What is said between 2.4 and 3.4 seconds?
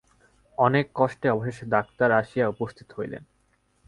উপস্থিত হইলেন।